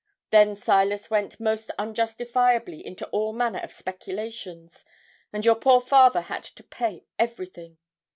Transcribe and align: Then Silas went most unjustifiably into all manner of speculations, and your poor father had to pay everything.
Then 0.31 0.55
Silas 0.55 1.11
went 1.11 1.39
most 1.39 1.69
unjustifiably 1.77 2.83
into 2.83 3.07
all 3.09 3.33
manner 3.33 3.59
of 3.59 3.71
speculations, 3.71 4.83
and 5.31 5.45
your 5.45 5.53
poor 5.53 5.79
father 5.79 6.21
had 6.21 6.43
to 6.43 6.63
pay 6.63 7.05
everything. 7.19 7.77